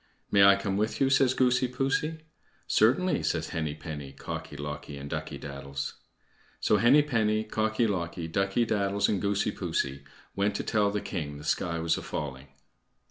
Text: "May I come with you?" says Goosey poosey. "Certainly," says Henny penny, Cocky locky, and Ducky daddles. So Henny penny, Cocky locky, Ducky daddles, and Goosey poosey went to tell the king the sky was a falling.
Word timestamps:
"May 0.31 0.43
I 0.43 0.55
come 0.55 0.77
with 0.77 0.99
you?" 0.99 1.11
says 1.11 1.35
Goosey 1.35 1.67
poosey. 1.67 2.21
"Certainly," 2.65 3.21
says 3.21 3.49
Henny 3.49 3.75
penny, 3.75 4.13
Cocky 4.13 4.57
locky, 4.57 4.97
and 4.97 5.07
Ducky 5.07 5.37
daddles. 5.37 5.93
So 6.59 6.77
Henny 6.77 7.03
penny, 7.03 7.43
Cocky 7.43 7.85
locky, 7.85 8.27
Ducky 8.27 8.65
daddles, 8.65 9.07
and 9.07 9.21
Goosey 9.21 9.51
poosey 9.51 10.03
went 10.35 10.55
to 10.55 10.63
tell 10.63 10.89
the 10.89 11.01
king 11.01 11.37
the 11.37 11.43
sky 11.43 11.77
was 11.77 11.99
a 11.99 12.01
falling. 12.01 12.47